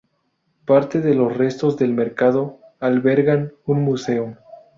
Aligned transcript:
Parte 0.65 0.99
de 0.99 1.13
los 1.13 1.37
restos 1.37 1.77
del 1.77 1.93
mercado 1.93 2.57
albergan 2.79 3.53
un 3.67 3.83
museo. 3.83 4.35